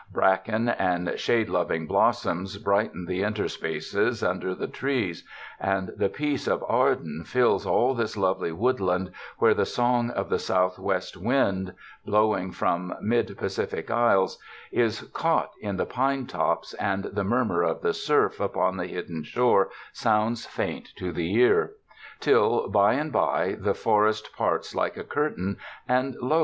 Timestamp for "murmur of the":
17.23-17.93